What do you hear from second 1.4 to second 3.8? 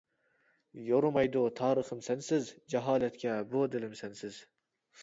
تارىخىم سەنسىز، جاھالەتكە بۇ